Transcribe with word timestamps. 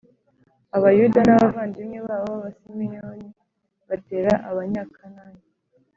abayuda 0.77 1.19
n’abavandimwe 1.23 1.97
babo 2.07 2.25
b’abasimeyoni 2.31 3.29
batera 3.89 4.33
abanyakanani 4.49 5.43